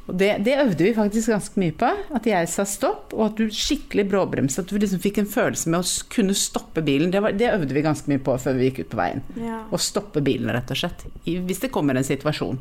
Og 0.04 0.18
det, 0.20 0.30
det, 0.44 0.58
øvde 0.60 0.84
vi 0.84 0.94
faktisk 0.96 1.32
ganske 1.32 1.60
mye 1.62 1.74
på. 1.80 1.90
At 2.18 2.28
jeg 2.28 2.50
sa 2.52 2.66
stopp, 2.68 3.14
og 3.16 3.24
at 3.30 3.40
du 3.40 3.48
skikkelig 3.48 4.04
bråbremset. 4.12 4.66
At 4.66 4.74
du 4.74 4.82
liksom 4.82 5.00
fikk 5.04 5.22
en 5.22 5.30
følelse 5.32 5.72
med 5.72 5.80
å 5.80 6.08
kunne 6.12 6.36
stoppe 6.36 6.84
bilen. 6.84 7.14
Det, 7.14 7.22
var, 7.24 7.36
det, 7.40 7.54
øvde 7.56 7.78
vi 7.78 7.86
ganske 7.86 8.12
mye 8.12 8.24
på 8.24 8.36
før 8.44 8.60
vi 8.60 8.68
gikk 8.70 8.84
ut 8.84 8.92
på 8.92 9.00
veien. 9.00 9.24
Ja. 9.40 9.62
Å 9.72 9.80
stoppe 9.80 10.24
bilen, 10.26 10.52
rett 10.52 10.76
og 10.76 10.82
slett. 10.84 11.08
I, 11.24 11.38
hvis 11.48 11.64
det 11.64 11.72
kommer 11.76 11.96
en 11.96 12.08
situasjon. 12.08 12.60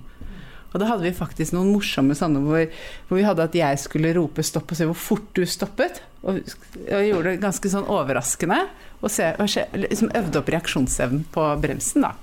Og 0.73 0.81
da 0.81 0.89
hadde 0.89 1.05
vi 1.05 1.13
faktisk 1.13 1.53
noen 1.53 1.69
morsomme 1.75 2.15
sånne 2.17 2.41
hvor, 2.47 2.63
hvor 3.09 3.19
vi 3.19 3.27
hadde 3.27 3.45
at 3.45 3.57
jeg 3.59 3.81
skulle 3.83 4.15
rope 4.17 4.45
stopp 4.47 4.73
og 4.73 4.79
se 4.79 4.87
hvor 4.89 4.97
fort 4.97 5.29
du 5.37 5.43
stoppet. 5.45 6.01
Og, 6.23 6.39
og 6.87 7.07
gjorde 7.11 7.35
det 7.35 7.43
ganske 7.43 7.75
sånn 7.75 7.91
overraskende. 7.91 8.63
Og, 9.03 9.11
se, 9.11 9.33
og 9.43 9.51
se, 9.51 9.67
liksom 9.75 10.15
øvde 10.15 10.39
opp 10.39 10.53
reaksjonsevnen 10.55 11.27
på 11.35 11.49
bremsen, 11.61 12.07
da. 12.07 12.15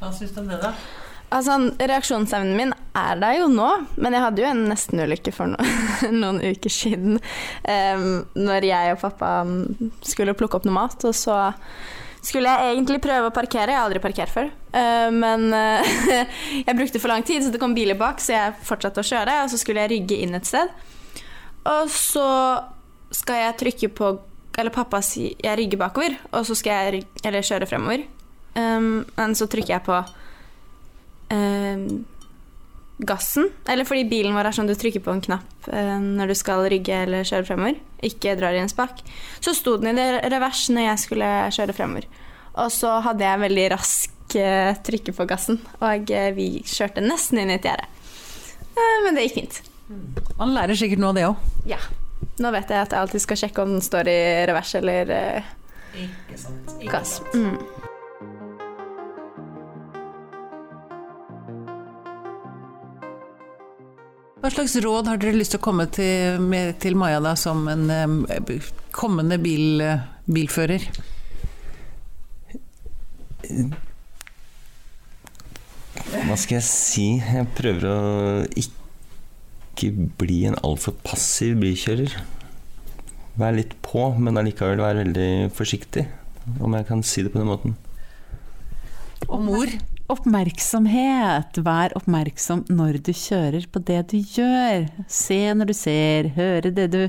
Hva 0.00 0.08
syns 0.16 0.32
du 0.32 0.40
om 0.40 0.48
det, 0.48 0.64
da? 0.64 0.72
Altså, 1.36 1.56
reaksjonsevnen 1.76 2.56
min 2.56 2.72
er 2.96 3.18
der 3.20 3.40
jo 3.42 3.50
nå, 3.52 3.68
men 4.00 4.14
jeg 4.16 4.24
hadde 4.24 4.42
jo 4.42 4.48
en 4.48 4.62
nestenulykke 4.70 5.34
for 5.36 5.52
no 5.52 5.58
noen 6.22 6.40
uker 6.40 6.72
siden. 6.72 7.18
Um, 7.68 8.24
når 8.38 8.68
jeg 8.70 8.94
og 8.94 9.02
pappa 9.02 9.30
skulle 10.06 10.36
plukke 10.38 10.60
opp 10.60 10.68
noe 10.68 10.78
mat, 10.78 10.96
og 11.04 11.16
så 11.16 11.36
skulle 12.24 12.50
jeg 12.50 12.72
egentlig 12.72 13.02
prøve 13.04 13.28
å 13.28 13.34
parkere. 13.34 13.68
Jeg 13.74 13.78
har 13.78 13.88
aldri 13.88 14.02
parkert 14.02 14.32
før. 14.32 14.48
Uh, 14.72 15.10
men 15.12 15.50
uh, 15.52 15.96
jeg 16.66 16.78
brukte 16.78 17.02
for 17.02 17.12
lang 17.12 17.26
tid, 17.26 17.44
så 17.44 17.52
det 17.52 17.60
kom 17.62 17.76
biler 17.76 17.98
bak, 18.00 18.22
så 18.22 18.32
jeg 18.32 18.56
fortsatte 18.66 19.04
å 19.04 19.10
kjøre. 19.10 19.42
Og 19.44 19.52
så 19.52 19.60
skulle 19.60 19.84
jeg 19.84 19.92
rygge 19.92 20.20
inn 20.24 20.38
et 20.38 20.48
sted. 20.48 20.72
Og 21.66 21.92
så 21.92 22.28
skal 23.14 23.44
jeg 23.44 23.58
trykke 23.60 23.88
på 23.96 24.16
Eller 24.56 24.72
pappa 24.72 25.02
sier 25.04 25.34
jeg 25.44 25.58
rygger 25.58 25.80
bakover, 25.82 26.14
og 26.32 26.46
så 26.48 26.54
skal 26.56 26.94
jeg 27.20 27.42
kjøre 27.44 27.68
fremover. 27.68 28.06
Um, 28.56 29.04
men 29.18 29.34
så 29.36 29.44
trykker 29.52 29.74
jeg 29.74 29.84
på 29.84 29.98
um, 31.30 32.04
gassen. 32.98 33.50
Eller 33.68 33.84
fordi 33.84 34.06
bilen 34.08 34.36
vår 34.36 34.50
er 34.50 34.56
sånn 34.56 34.70
du 34.70 34.74
trykker 34.78 35.04
på 35.04 35.12
en 35.12 35.22
knapp 35.24 35.68
eh, 35.68 35.96
når 36.00 36.32
du 36.32 36.36
skal 36.38 36.64
rygge 36.70 37.02
eller 37.04 37.26
kjøre 37.28 37.48
fremover. 37.48 37.80
Ikke 38.06 38.36
drar 38.38 38.56
i 38.56 38.62
en 38.62 38.72
spak. 38.72 39.02
Så 39.44 39.54
sto 39.56 39.76
den 39.80 39.92
i 39.92 39.96
det 39.98 40.22
revers 40.32 40.66
når 40.72 40.90
jeg 40.90 41.04
skulle 41.04 41.32
kjøre 41.56 41.76
fremover. 41.76 42.08
Og 42.56 42.72
så 42.72 42.94
hadde 43.04 43.26
jeg 43.26 43.42
veldig 43.42 43.66
rask 43.74 44.36
eh, 44.40 44.72
trykke 44.86 45.12
på 45.12 45.26
gassen, 45.28 45.60
og 45.84 46.08
uh, 46.08 46.30
vi 46.32 46.46
kjørte 46.64 47.04
nesten 47.04 47.42
inn 47.42 47.52
i 47.52 47.58
et 47.58 47.68
gjerde. 47.68 47.84
Uh, 48.72 48.96
men 49.04 49.18
det 49.18 49.26
gikk 49.26 49.36
fint. 49.42 49.60
Man 50.40 50.54
lærer 50.56 50.78
sikkert 50.78 51.02
noe 51.02 51.12
av 51.12 51.18
det 51.18 51.26
òg. 51.28 51.44
Ja. 51.68 51.82
Nå 52.40 52.52
vet 52.54 52.72
jeg 52.72 52.80
at 52.80 52.94
jeg 52.96 53.02
alltid 53.02 53.24
skal 53.26 53.40
sjekke 53.42 53.64
om 53.64 53.76
den 53.76 53.84
står 53.84 54.08
i 54.08 54.18
revers 54.48 54.72
eller 54.80 55.12
uh, 55.12 55.52
gass. 56.88 57.18
Mm. 57.36 57.60
Hva 64.46 64.52
slags 64.54 64.76
råd 64.78 65.08
har 65.10 65.18
dere 65.18 65.34
lyst 65.34 65.56
til 65.56 65.58
å 65.58 65.64
komme 65.64 65.88
til, 65.90 66.36
med, 66.38 66.76
til 66.78 66.94
Maja 66.94 67.18
da, 67.18 67.32
som 67.34 67.64
en 67.66 67.88
eh, 67.90 68.68
kommende 68.94 69.40
bil, 69.42 69.82
bilfører? 70.30 70.84
Hva 76.28 76.36
skal 76.38 76.60
jeg 76.60 76.66
si? 76.68 77.08
Jeg 77.18 77.48
prøver 77.58 77.88
å 77.90 77.98
ikke 78.62 79.90
bli 80.22 80.38
en 80.52 80.60
altfor 80.62 80.94
passiv 81.02 81.58
bilkjører. 81.64 82.14
Vær 83.42 83.58
litt 83.58 83.74
på, 83.82 84.12
men 84.14 84.38
allikevel 84.38 84.78
være 84.78 85.02
veldig 85.08 85.50
forsiktig, 85.58 86.06
om 86.62 86.78
jeg 86.78 86.86
kan 86.86 87.02
si 87.02 87.26
det 87.26 87.34
på 87.34 87.42
den 87.42 87.50
måten. 87.50 87.74
Og 89.26 89.42
mor? 89.42 89.74
Oppmerksomhet. 90.06 91.58
Vær 91.66 91.94
oppmerksom 91.98 92.62
når 92.70 93.00
du 93.08 93.10
kjører 93.16 93.64
på 93.72 93.80
det 93.88 94.02
du 94.12 94.18
gjør. 94.20 94.86
Se 95.10 95.38
når 95.58 95.70
du 95.72 95.74
ser, 95.74 96.28
høre 96.36 96.70
det 96.74 96.86
du, 96.92 97.00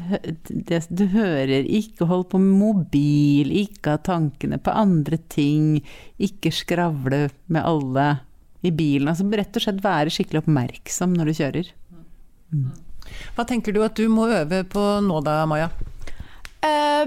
det 0.49 0.79
du 0.89 1.03
hører. 1.13 1.67
Ikke 1.69 2.07
hold 2.09 2.25
på 2.31 2.41
med 2.41 2.55
mobil, 2.57 3.53
ikke 3.61 3.93
ha 3.95 4.01
tankene 4.01 4.57
på 4.57 4.73
andre 4.73 5.21
ting. 5.29 5.77
Ikke 6.17 6.53
skravle 6.53 7.27
med 7.53 7.61
alle 7.61 8.07
i 8.65 8.73
bilen. 8.73 9.11
Altså 9.11 9.29
rett 9.29 9.61
og 9.61 9.67
slett 9.67 9.85
være 9.85 10.13
skikkelig 10.13 10.41
oppmerksom 10.47 11.13
når 11.13 11.29
du 11.29 11.37
kjører. 11.43 11.71
Hva 13.37 13.45
tenker 13.45 13.77
du 13.77 13.83
at 13.85 13.97
du 13.97 14.07
må 14.09 14.25
øve 14.31 14.63
på 14.65 14.89
nå 15.05 15.21
da, 15.21 15.43
Maja? 15.45 15.69
Uh, 16.65 17.05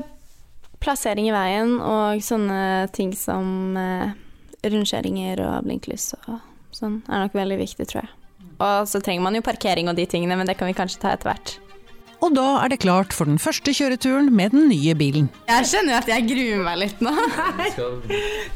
plassering 0.80 1.26
i 1.28 1.34
veien 1.34 1.80
og 1.82 2.22
sånne 2.24 2.88
ting 2.94 3.10
som 3.18 3.74
eh, 3.76 4.14
rundkjøringer 4.64 5.42
og 5.46 5.66
blinklys 5.66 6.12
og 6.26 6.38
sånn 6.74 7.00
er 7.08 7.24
nok 7.24 7.34
veldig 7.36 7.58
viktig, 7.60 7.88
tror 7.90 8.04
jeg. 8.04 8.12
Og 8.60 8.88
så 8.90 9.00
trenger 9.00 9.24
man 9.24 9.36
jo 9.38 9.44
parkering 9.44 9.88
og 9.90 9.96
de 9.96 10.06
tingene, 10.08 10.36
men 10.36 10.48
det 10.48 10.58
kan 10.60 10.68
vi 10.68 10.76
kanskje 10.76 11.00
ta 11.02 11.14
etter 11.16 11.32
hvert. 11.32 11.56
Og 12.20 12.34
da 12.36 12.46
er 12.60 12.68
det 12.68 12.82
klart 12.82 13.14
for 13.16 13.24
den 13.24 13.40
første 13.40 13.72
kjøreturen 13.72 14.28
med 14.36 14.52
den 14.52 14.68
nye 14.68 14.92
bilen. 14.98 15.30
Jeg 15.48 15.68
skjønner 15.70 15.94
jo 15.94 16.00
at 16.02 16.10
jeg 16.12 16.26
gruer 16.28 16.64
meg 16.66 16.80
litt 16.82 17.00
nå. 17.00 17.14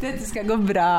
Dette 0.03 0.21
skal 0.29 0.45
gå 0.51 0.59
bra. 0.69 0.91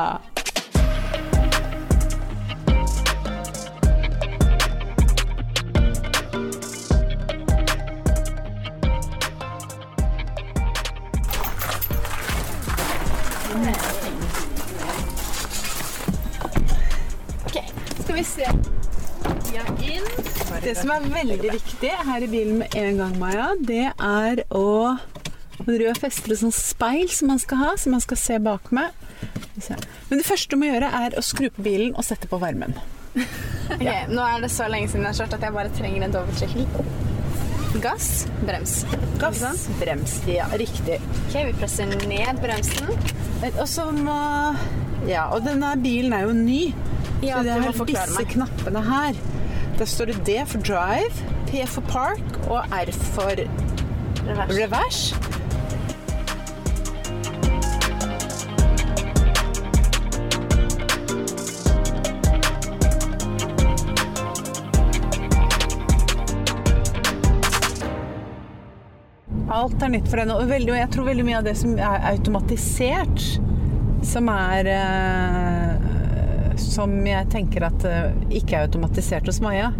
Skal 18.16 18.24
vi 18.24 18.24
se. 18.24 19.56
Ja, 19.56 19.62
inn. 19.82 20.04
Det 20.62 20.74
som 20.78 20.90
er 20.90 21.04
veldig 21.10 21.50
viktig 21.52 21.90
her 22.08 22.22
i 22.24 22.28
bilen 22.30 22.60
med 22.62 22.76
en 22.78 23.00
gang, 23.00 23.18
Maja, 23.20 23.50
det 23.60 23.90
er 23.92 24.42
å 24.54 24.96
Når 25.66 25.82
fester 25.96 26.32
et 26.34 26.40
sånt 26.42 26.54
speil 26.54 27.08
som 27.08 27.30
man 27.32 27.38
skal 27.40 27.58
ha, 27.62 27.70
som 27.80 27.94
man 27.96 28.02
skal 28.04 28.18
se 28.20 28.36
bak 28.38 28.68
se. 29.64 29.76
Men 30.10 30.20
det 30.20 30.26
første 30.28 30.52
du 30.52 30.60
må 30.60 30.68
gjøre, 30.68 30.90
er 30.92 31.16
å 31.16 31.24
skru 31.24 31.48
på 31.50 31.64
bilen 31.64 31.94
og 31.96 32.04
sette 32.04 32.28
på 32.28 32.40
varmen. 32.40 32.76
Ok, 33.66 33.82
Nå 34.12 34.22
er 34.22 34.44
det 34.44 34.52
så 34.54 34.68
lenge 34.70 34.86
siden 34.86 35.02
jeg 35.02 35.10
har 35.10 35.16
kjørt 35.24 35.32
at 35.34 35.42
jeg 35.42 35.54
bare 35.56 35.70
trenger 35.74 36.04
en 36.06 36.12
dobbeltsjekking. 36.14 36.68
Gass, 37.82 38.10
brems. 38.46 38.76
Gass, 39.18 39.64
brems. 39.80 40.20
Ja, 40.30 40.46
riktig. 40.54 41.00
Ok, 41.24 41.34
vi 41.48 41.56
presser 41.58 41.90
ned 41.90 42.38
bremsen. 42.44 42.92
Og 43.56 43.66
så 43.66 43.88
må 43.96 44.20
Ja, 45.06 45.28
og 45.30 45.44
denne 45.46 45.70
bilen 45.82 46.12
er 46.12 46.26
jo 46.26 46.34
ny. 46.34 46.74
Ja, 47.22 47.38
så 47.38 47.44
det 47.46 47.52
er 47.54 47.84
disse 47.86 48.18
meg. 48.18 48.32
knappene 48.34 48.82
her. 48.82 49.22
Der 49.78 49.84
står 49.84 50.10
det 50.10 50.18
D 50.26 50.40
for 50.46 50.58
drive, 50.66 51.14
P 51.46 51.62
for 51.68 51.86
park 51.86 52.40
og 52.48 52.64
R 52.74 52.92
for 52.92 53.38
Revers. 54.26 54.56
revers. 54.58 55.14
Alt 69.56 69.82
er 69.82 69.88
nytt 69.88 70.08
for 70.10 70.20
henne. 70.20 70.34
og 70.34 70.50
jeg 70.50 70.88
tror 70.92 71.04
veldig 71.06 71.24
mye 71.24 71.38
av 71.38 71.44
det 71.46 71.54
som 71.56 71.78
er 71.78 72.02
automatisert, 72.10 73.22
som 74.04 74.28
er 74.28 74.68
eh, 74.72 76.56
Som 76.60 76.98
jeg 77.06 77.28
tenker 77.32 77.66
at 77.68 77.84
eh, 77.88 78.12
ikke 78.40 78.56
er 78.56 78.66
automatisert 78.66 79.26
hos 79.28 79.40
Maja. 79.44 79.72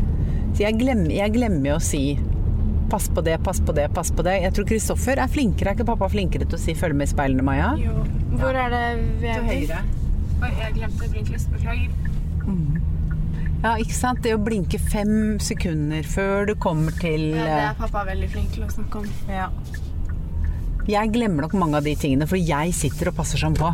Så 0.54 0.64
jeg 0.64 0.78
glemmer, 0.80 1.12
jeg 1.12 1.34
glemmer 1.34 1.74
jo 1.74 1.76
å 1.80 1.84
si 1.84 2.04
Pass 2.86 3.08
på 3.10 3.20
det, 3.26 3.40
pass 3.42 3.58
på 3.66 3.74
det, 3.74 3.88
pass 3.90 4.12
på 4.14 4.22
det. 4.22 4.36
Jeg 4.44 4.54
tror 4.54 4.66
Kristoffer 4.68 5.18
er 5.18 5.26
flinkere. 5.26 5.72
Er 5.72 5.74
ikke 5.74 5.88
pappa 5.88 6.06
flinkere 6.12 6.46
til 6.46 6.54
å 6.54 6.60
si 6.62 6.70
'følg 6.70 6.94
med 6.94 7.08
i 7.08 7.10
speilene', 7.10 7.42
Maja? 7.42 7.72
Jo. 7.82 8.04
Hvor 8.38 8.54
er 8.54 8.70
det 8.70 8.84
vi 9.18 9.26
er? 9.26 9.82
Oi, 10.36 10.52
jeg 10.60 10.74
glemte 10.76 11.08
blinklys. 11.10 11.48
Beklager. 11.50 11.90
Ja, 13.64 13.72
ikke 13.82 13.96
sant? 13.96 14.22
Det 14.22 14.34
å 14.36 14.38
blinke 14.38 14.78
fem 14.78 15.40
sekunder 15.42 16.06
før 16.06 16.46
du 16.50 16.54
kommer 16.60 16.94
til 17.00 17.32
Ja, 17.32 17.42
det 17.42 17.54
eh, 17.56 17.68
er 17.72 17.78
pappa 17.80 18.04
veldig 18.06 18.28
flink 18.30 18.52
til 18.54 18.66
å 18.66 18.70
snakke 18.70 19.02
om. 19.02 19.08
Ja. 19.32 19.48
Jeg 20.86 21.10
glemmer 21.16 21.48
nok 21.48 21.56
mange 21.58 21.80
av 21.80 21.86
de 21.88 21.96
tingene, 21.98 22.28
for 22.30 22.38
jeg 22.38 22.74
sitter 22.76 23.10
og 23.10 23.16
passer 23.18 23.42
sånn 23.42 23.56
på. 23.58 23.72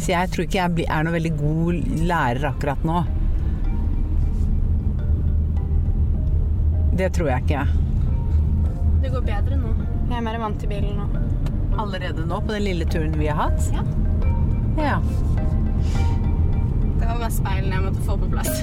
Så 0.00 0.14
jeg 0.14 0.30
tror 0.32 0.46
ikke 0.46 0.58
jeg 0.58 0.86
er 0.88 1.04
noen 1.04 1.16
veldig 1.18 1.32
god 1.36 1.80
lærer 2.08 2.46
akkurat 2.48 2.84
nå. 2.88 3.02
Det 6.96 7.08
tror 7.16 7.28
jeg 7.30 7.44
ikke. 7.44 7.64
Det 9.02 9.12
går 9.12 9.26
bedre 9.28 9.58
nå. 9.60 9.74
Jeg 10.10 10.16
er 10.18 10.24
mer 10.24 10.38
vant 10.42 10.58
til 10.60 10.72
bilen 10.72 10.96
nå. 11.00 11.06
Allerede 11.80 12.24
nå, 12.28 12.40
på 12.44 12.52
den 12.56 12.64
lille 12.66 12.88
turen 12.90 13.14
vi 13.20 13.28
har 13.28 13.38
hatt? 13.48 13.68
Ja. 13.76 13.84
Ja. 14.80 14.96
Det 17.00 17.06
var 17.06 17.20
bare 17.20 17.30
speilene 17.32 17.76
jeg 17.76 17.84
måtte 17.86 18.04
få 18.08 18.16
på 18.20 18.28
plass. 18.32 18.52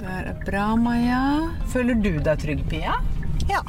Det 0.00 0.06
er 0.20 0.34
bra, 0.46 0.66
Maja. 0.76 1.22
Føler 1.72 1.98
du 2.02 2.12
deg 2.18 2.42
trygg, 2.42 2.62
Pia? 2.70 2.98
ja, 3.50 3.62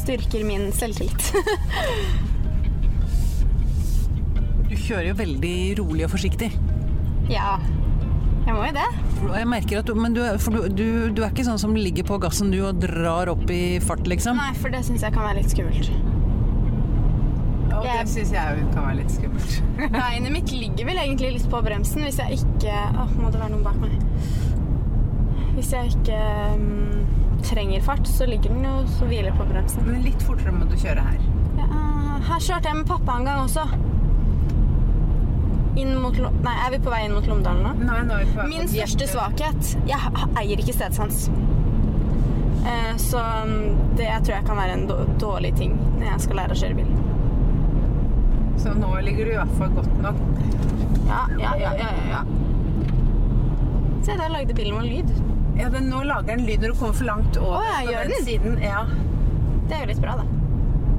Styrker 0.00 0.44
min 0.48 0.70
selvtillit. 0.76 1.30
Du 4.70 4.76
kjører 4.78 5.08
jo 5.10 5.14
veldig 5.18 5.54
rolig 5.80 6.04
og 6.06 6.12
forsiktig. 6.12 6.46
ja, 7.30 7.56
jeg 8.46 8.54
må 8.54 8.62
jo 8.68 8.72
det. 8.76 8.84
Jeg 9.34 9.48
merker 9.50 9.80
at 9.82 9.88
du, 9.90 9.96
men 9.98 10.14
du, 10.14 10.20
for 10.40 10.54
du, 10.54 10.68
du, 10.70 10.84
du 11.14 11.20
er 11.26 11.32
ikke 11.32 11.44
sånn 11.46 11.58
som 11.60 11.74
ligger 11.76 12.06
på 12.06 12.18
gassen 12.22 12.52
du 12.54 12.60
og 12.64 12.78
drar 12.82 13.28
opp 13.32 13.50
i 13.52 13.78
fart, 13.82 14.06
liksom? 14.08 14.38
Nei, 14.38 14.54
for 14.62 14.72
det 14.72 14.80
syns 14.86 15.02
jeg 15.04 15.12
kan 15.14 15.26
være 15.26 15.40
litt 15.42 15.50
skummelt. 15.52 15.90
Og 17.70 17.84
det 17.86 18.06
syns 18.10 18.32
jeg 18.34 18.64
kan 18.74 18.86
være 18.86 18.96
litt 19.02 19.12
skummelt. 19.14 19.58
Beinet 19.98 20.34
mitt 20.34 20.54
ligger 20.54 20.88
vel 20.90 21.02
egentlig 21.02 21.34
litt 21.36 21.50
på 21.52 21.62
bremsen 21.66 22.06
hvis 22.06 22.18
jeg 22.22 22.40
ikke 22.40 22.74
Åh, 23.04 23.14
må 23.20 23.30
det 23.34 23.42
være 23.42 23.54
noen 23.56 23.66
bak 23.66 23.78
meg? 23.82 23.94
Hvis 25.58 25.74
jeg 25.74 25.94
ikke 25.98 26.18
mm, 26.62 26.99
trenger 27.44 27.82
fart, 27.84 28.06
så 28.06 28.26
ligger 28.26 28.54
den 28.54 28.64
jo 28.64 28.74
så 28.98 29.08
hviler 29.10 29.36
på 29.36 29.46
bremsen. 29.48 29.86
Men 29.86 30.02
litt 30.06 30.22
fortere 30.26 30.52
må 30.54 30.68
du 30.70 30.76
kjøre 30.80 31.04
her. 31.06 31.22
Ja, 31.58 31.68
her 32.28 32.44
kjørte 32.44 32.70
jeg 32.70 32.80
med 32.80 32.88
pappa 32.90 33.16
en 33.18 33.28
gang 33.28 33.42
også. 33.44 33.66
Inn 35.80 35.94
mot 36.02 36.16
Nei, 36.18 36.54
er 36.66 36.72
vi 36.74 36.80
på 36.82 36.90
vei 36.92 37.04
inn 37.06 37.14
mot 37.14 37.26
Lomdalen 37.30 37.62
nå? 37.62 37.86
Nei, 37.86 38.00
nå 38.08 38.16
er 38.16 38.24
vi 38.26 38.32
på 38.34 38.46
Min 38.50 38.66
største 38.68 39.06
svakhet 39.06 39.68
Jeg 39.86 40.26
eier 40.40 40.60
ikke 40.60 40.74
stedsans. 40.74 41.28
Eh, 42.66 42.96
så 43.00 43.22
mm, 43.46 43.94
det 43.96 44.10
tror 44.10 44.34
jeg 44.34 44.46
kan 44.48 44.58
være 44.58 44.74
en 44.76 45.16
dårlig 45.22 45.54
ting 45.56 45.78
når 45.96 46.06
jeg 46.10 46.26
skal 46.26 46.40
lære 46.42 46.56
å 46.56 46.60
kjøre 46.64 46.80
bil. 46.80 46.90
Så 48.60 48.74
nå 48.76 48.90
ligger 49.06 49.24
du 49.30 49.32
i 49.32 49.38
hvert 49.38 49.56
fall 49.56 49.72
godt 49.78 49.94
nok. 50.04 50.20
Ja, 51.08 51.22
ja, 51.38 51.54
ja, 51.62 51.72
ja, 51.78 51.90
ja, 51.96 52.06
ja. 52.10 52.22
Se, 54.04 54.16
der 54.16 54.32
lagde 54.32 54.56
bilen 54.56 54.76
vår 54.76 54.88
lyd. 54.90 55.29
Ja, 55.60 55.68
den, 55.72 55.88
Nå 55.92 56.02
lager 56.08 56.34
den 56.36 56.46
lyd 56.48 56.62
når 56.64 56.74
du 56.74 56.78
kommer 56.80 56.96
for 56.96 57.08
langt 57.08 57.36
over 57.40 57.58
Åh, 57.60 57.70
ja, 57.70 57.80
på 57.86 57.92
gjør 57.92 58.02
den 58.02 58.14
den? 58.16 58.24
siden. 58.28 58.60
Ja. 58.64 58.84
Det 59.70 59.76
er 59.76 59.82
jo 59.84 59.90
litt 59.92 60.02
bra, 60.02 60.14
da. 60.20 60.28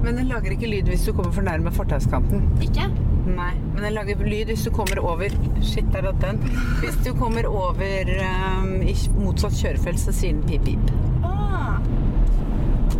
Men 0.01 0.17
den 0.17 0.27
lager 0.31 0.53
ikke 0.55 0.69
lyd 0.69 0.89
hvis 0.89 1.05
du 1.05 1.11
kommer 1.13 1.33
for 1.35 1.45
nærme 1.45 1.71
fortauskanten. 1.75 2.45
Ikke? 2.65 2.87
Nei, 3.31 3.51
men 3.75 3.83
den 3.85 3.93
lager 3.93 4.21
lyd 4.25 4.49
hvis 4.49 4.63
du 4.65 4.71
kommer 4.73 4.97
over 5.05 5.29
Shit, 5.61 5.85
der 5.93 6.07
datt 6.07 6.21
den. 6.23 6.39
Hvis 6.81 6.97
du 7.05 7.11
kommer 7.17 7.45
over 7.45 8.09
um, 8.17 8.71
i 8.81 8.95
motsatt 9.19 9.53
kjørefelt, 9.59 10.01
så 10.01 10.13
sier 10.15 10.33
den 10.33 10.45
pip, 10.49 10.65
pip. 10.65 10.93
Ah. 11.27 11.77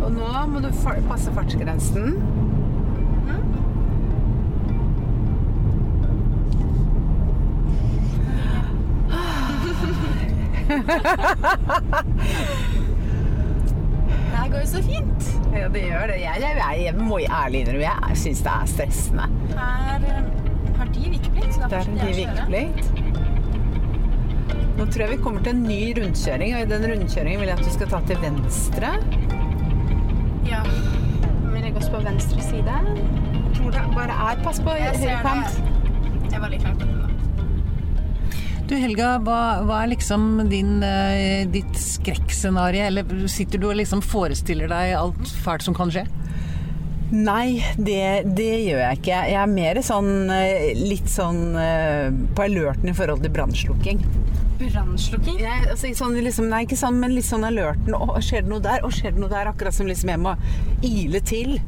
Og 0.02 0.12
nå 0.14 0.30
må 0.52 0.62
du 0.62 0.70
passe 1.08 1.34
fartsgrensen. 1.34 2.14
Det 14.32 14.38
her 14.38 14.48
går 14.52 14.60
jo 14.60 14.66
så 14.66 14.82
fint. 14.82 15.28
Ja, 15.52 15.68
det 15.68 15.82
gjør 15.84 16.06
det. 16.08 16.16
Jeg, 16.22 16.36
jeg, 16.40 16.56
jeg, 16.58 16.84
jeg 16.86 16.94
må 16.96 17.18
ærlig 17.20 17.60
innrømme, 17.62 17.82
jeg 17.84 18.16
syns 18.22 18.40
det 18.44 18.52
er 18.52 18.70
stressende. 18.70 19.26
Her 19.52 20.06
eh, 20.08 20.22
har 20.78 20.86
de 20.94 21.10
vikeplikt, 21.12 21.54
så 21.54 21.60
da 21.68 21.82
får 21.82 21.92
ikke 21.92 22.06
jeg 22.08 22.28
kjøre. 22.48 23.12
Nå 24.78 24.86
tror 24.88 25.04
jeg 25.04 25.10
vi 25.12 25.18
kommer 25.22 25.44
til 25.44 25.52
en 25.52 25.62
ny 25.66 25.82
rundkjøring, 25.98 26.54
og 26.56 26.64
i 26.64 26.70
den 26.72 26.88
rundkjøringen 26.90 27.42
vil 27.42 27.52
jeg 27.52 27.58
at 27.58 27.64
du 27.66 27.72
skal 27.76 27.92
ta 27.92 28.00
til 28.08 28.18
venstre. 28.24 28.94
Ja. 30.48 30.62
Vi 31.52 31.60
legger 31.60 31.78
oss 31.82 31.92
på 31.92 32.00
venstre 32.02 32.48
side. 32.48 32.80
Jeg 32.88 33.54
tror 33.60 33.70
det 33.76 33.84
bare 33.94 34.18
er 34.32 34.42
Pass 34.42 34.58
på 34.64 34.70
Jeg 34.80 34.96
ser 35.04 35.22
det. 35.28 35.36
Jeg 36.32 36.40
var 36.40 36.48
litt 36.48 36.64
langt. 36.66 37.01
Du 38.72 38.78
Helga, 38.80 39.18
hva, 39.20 39.38
hva 39.68 39.82
er 39.84 39.90
liksom 39.90 40.46
din, 40.48 40.78
eh, 40.80 41.42
ditt 41.52 41.74
skrekkscenario? 41.76 42.86
Eller 42.86 43.26
sitter 43.28 43.60
du 43.60 43.66
og 43.68 43.76
liksom 43.76 44.00
forestiller 44.00 44.70
deg 44.72 44.94
alt 44.96 45.32
fælt 45.44 45.66
som 45.66 45.76
kan 45.76 45.92
skje? 45.92 46.06
Nei, 47.12 47.60
det, 47.76 48.32
det 48.32 48.48
gjør 48.64 48.80
jeg 48.80 49.00
ikke. 49.02 49.18
Jeg 49.28 49.36
er 49.42 49.52
mer 49.52 49.82
sånn 49.84 50.32
eh, 50.32 50.70
litt 50.78 51.12
sånn 51.12 51.52
eh, 51.60 52.08
på 52.32 52.46
alerten 52.46 52.88
i 52.88 52.96
forhold 52.96 53.20
til 53.26 53.34
brannslukking. 53.36 54.00
Brannslukking? 54.62 55.44
Altså, 55.50 55.92
sånn, 55.98 56.16
liksom, 56.24 56.48
nei, 56.48 56.62
ikke 56.64 56.80
sånn, 56.80 56.96
men 57.02 57.12
litt 57.12 57.28
sånn 57.28 57.44
alerten. 57.44 57.92
Å, 57.92 58.16
skjer 58.24 58.46
det 58.46 58.54
noe 58.54 58.64
der? 58.64 58.80
Å, 58.88 58.88
skjer 58.88 59.12
det 59.12 59.20
noe 59.20 59.34
der? 59.34 59.52
Akkurat 59.52 59.76
som 59.76 59.92
liksom 59.92 60.14
jeg 60.14 60.24
må 60.24 60.32
ile 60.80 61.20
til. 61.28 61.58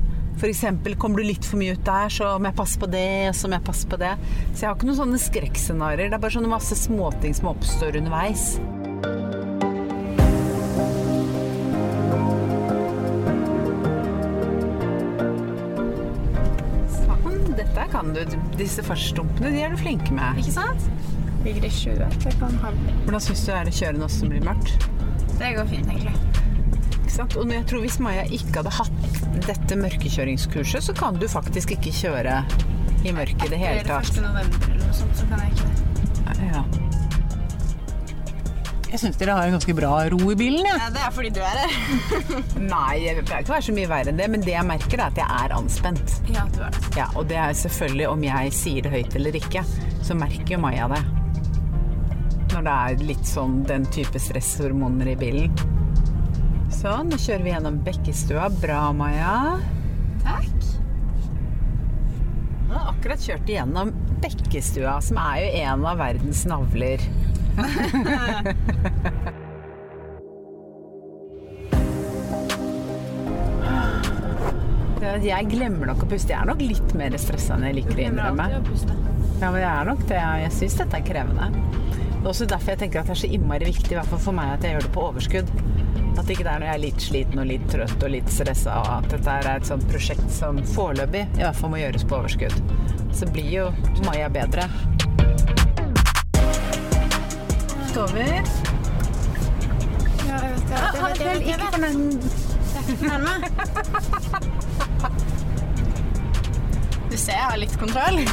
Eksempel, 0.42 0.94
kommer 0.96 1.22
du 1.22 1.24
litt 1.24 1.46
for 1.46 1.56
mye 1.56 1.72
ut 1.72 1.84
der, 1.86 2.10
så 2.12 2.34
må 2.36 2.50
jeg 2.50 2.58
passe 2.58 2.80
på 2.80 2.88
det, 2.92 3.08
og 3.30 3.36
så 3.38 3.48
må 3.48 3.56
jeg 3.56 3.64
passe 3.64 3.88
på 3.88 3.96
det. 4.00 4.12
Så 4.52 4.64
jeg 4.64 4.68
har 4.68 4.76
ikke 4.76 4.88
noen 4.90 4.98
sånne 4.98 5.20
skrekkscenarioer. 5.22 6.10
Det 6.10 6.18
er 6.18 6.20
bare 6.20 6.34
sånne 6.34 6.50
masse 6.52 6.76
småting 6.76 7.36
som 7.38 7.48
oppstår 7.54 7.96
underveis. 8.02 8.44
Sånn, 16.98 17.40
dette 17.56 17.88
kan 17.94 18.12
du. 18.12 18.22
Disse 18.60 18.84
fartsdumpene, 18.84 19.54
de 19.54 19.64
er 19.64 19.72
du 19.72 19.80
flink 19.80 20.12
med. 20.12 20.44
Ikke 20.44 20.58
sant? 20.58 20.90
Ligger 21.44 21.70
i 21.70 21.72
20. 21.72 22.20
Jeg 22.24 22.36
kan 22.40 22.60
ha 22.62 22.76
Hvordan 23.06 23.24
syns 23.30 23.46
du 23.46 23.50
det 23.50 23.56
er 23.62 23.72
å 23.72 23.76
kjøre 23.80 24.00
nå 24.02 24.12
som 24.12 24.28
det 24.28 24.36
blir 24.36 24.48
mørkt? 24.52 24.90
Det 25.40 25.56
går 25.56 25.72
fint, 25.72 25.88
egentlig. 25.88 26.16
Ikke 27.00 27.16
sant? 27.16 27.40
Og 27.40 27.52
jeg 27.52 27.66
tror 27.70 27.84
hvis 27.84 28.00
Maja 28.02 28.28
ikke 28.28 28.60
hadde 28.60 28.76
hatt 28.82 29.13
dette 29.44 29.76
mørkekjøringskurset, 29.80 30.84
så 30.88 30.94
kan 30.96 31.18
du 31.20 31.26
faktisk 31.30 31.74
ikke 31.76 31.92
kjøre 31.94 32.40
i 33.04 33.12
mørket 33.12 33.46
i 33.48 33.52
det 33.52 33.60
hele 33.60 33.84
tatt. 33.86 34.08
1. 34.14 34.22
november 34.24 34.70
eller 34.70 34.86
noe 34.86 34.96
sånt, 34.96 35.16
så 35.18 35.28
kan 35.28 35.42
jeg 35.44 35.54
ikke 35.54 35.68
det. 35.68 36.50
Ja. 36.54 36.64
Jeg 38.94 39.00
syns 39.02 39.16
dere 39.18 39.34
har 39.34 39.48
en 39.48 39.56
ganske 39.56 39.74
bra 39.74 39.90
ro 40.12 40.20
i 40.30 40.36
bilen, 40.38 40.62
Ja. 40.68 40.76
Ja, 40.84 40.90
det 40.94 41.00
er 41.02 41.10
fordi 41.16 41.30
du 41.34 41.40
er 41.42 41.56
her. 41.64 41.72
Nei, 42.74 43.00
jeg 43.02 43.24
pleier 43.26 43.42
ikke 43.42 43.50
å 43.50 43.56
være 43.56 43.66
så 43.66 43.74
mye 43.74 43.90
verre 43.90 44.12
enn 44.12 44.20
det, 44.22 44.28
men 44.30 44.44
det 44.44 44.54
jeg 44.54 44.68
merker 44.68 45.00
er 45.00 45.08
at 45.08 45.18
jeg 45.18 45.40
er 45.42 45.54
anspent. 45.56 46.14
Ja, 46.30 46.44
du 46.54 46.60
er 46.62 46.70
det. 46.76 46.84
Ja, 47.00 47.08
og 47.18 47.26
det 47.32 47.40
er 47.42 47.56
selvfølgelig 47.58 48.06
om 48.12 48.22
jeg 48.28 48.54
sier 48.54 48.86
det 48.86 48.94
høyt 48.94 49.18
eller 49.18 49.40
ikke, 49.40 49.64
så 50.06 50.14
merker 50.18 50.54
jo 50.54 50.62
Maja 50.62 50.86
det. 50.94 51.02
Når 52.54 52.68
det 52.68 52.74
er 52.86 53.02
litt 53.10 53.26
sånn 53.26 53.64
den 53.66 53.88
type 53.90 54.20
stresshormoner 54.22 55.10
i 55.10 55.16
bilen. 55.18 55.58
Så, 56.84 56.90
nå 57.08 57.16
kjører 57.16 57.40
vi 57.40 57.48
gjennom 57.48 57.76
Bekkestua. 57.80 58.50
Bra, 58.60 58.92
Maja. 58.92 59.56
Takk. 60.20 60.66
Nå 62.68 62.74
har 62.74 62.90
akkurat 62.90 63.22
kjørt 63.24 63.48
igjennom 63.48 63.92
Bekkestua, 64.20 64.98
som 65.06 65.16
er 65.22 65.38
jo 65.40 65.46
en 65.62 65.86
av 65.88 65.96
verdens 66.02 66.42
navler. 66.50 67.00
Jeg 75.24 75.46
glemmer 75.48 75.88
nok 75.88 76.04
å 76.04 76.08
puste. 76.10 76.34
Jeg 76.34 76.40
er 76.42 76.48
nok 76.50 76.60
litt 76.60 76.92
mer 76.98 77.14
stressa 77.16 77.54
enn 77.54 77.64
jeg 77.68 77.78
liker 77.78 77.96
å 77.96 78.02
innrømme. 78.10 78.46
Ja, 79.40 79.48
men 79.48 79.60
jeg 79.62 79.70
er 79.70 79.88
nok 79.88 80.02
det. 80.10 80.20
Jeg 80.42 80.52
syns 80.58 80.76
dette 80.82 81.00
er 81.00 81.06
krevende. 81.06 81.46
Det 82.24 82.28
er 82.30 82.32
også 82.32 82.46
derfor 82.48 82.70
jeg 82.72 82.78
tenker 82.80 83.00
at 83.02 83.08
det 83.10 83.12
er 83.12 83.18
så 83.20 83.28
innmari 83.36 83.66
viktig, 83.68 83.90
i 83.92 83.96
hvert 83.98 84.08
fall 84.08 84.20
for 84.24 84.32
meg, 84.32 84.54
at 84.54 84.62
jeg 84.64 84.72
gjør 84.72 84.84
det 84.86 84.92
på 84.94 85.02
overskudd. 85.04 85.50
At 86.16 86.30
ikke 86.32 86.46
det 86.46 86.52
er 86.54 86.62
når 86.62 86.64
jeg 86.70 86.72
er 86.72 86.80
litt 86.80 87.02
sliten 87.04 87.42
og 87.42 87.46
litt 87.50 87.66
trøtt 87.68 88.00
og 88.06 88.12
litt 88.14 88.30
stressa, 88.32 88.78
og 88.80 88.88
at 88.94 89.10
dette 89.12 89.34
er 89.42 89.48
et 89.50 89.68
sånt 89.68 89.84
prosjekt 89.90 90.30
som 90.32 90.56
foreløpig 90.72 91.20
i 91.20 91.42
hvert 91.42 91.58
fall 91.58 91.74
må 91.74 91.82
gjøres 91.82 92.06
på 92.08 92.16
overskudd. 92.16 92.56
Så 93.12 93.28
blir 93.28 93.50
jo 93.52 93.66
Maja 94.06 94.32
bedre. 94.32 94.64
Over. 97.92 98.24
Ja, 100.24 100.40
jeg 100.40 100.48
vet 100.48 100.64
det. 100.64 100.80
Jeg 100.80 101.04
vet, 101.04 101.20
jeg 101.20 101.28
vet, 101.28 101.44
jeg 101.44 101.60
vet. 101.60 101.76
Det 102.72 102.80
er 102.80 102.84
ikke 102.96 103.04
nærme. 103.12 103.34
Du 107.12 107.16
ser 107.20 107.36
jeg 107.36 107.44
har 107.44 107.60
litt 107.60 107.76
kontroll. 107.78 108.24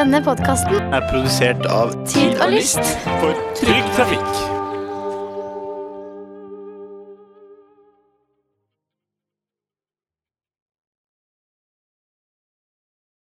Denne 0.00 0.22
podkasten 0.24 0.94
er 0.96 1.02
produsert 1.10 1.66
av 1.68 1.90
Tid 2.08 2.38
og 2.40 2.54
Lyst. 2.54 2.80
for 3.20 3.36
Trygg 3.58 3.92
Trafikk. 3.98 4.59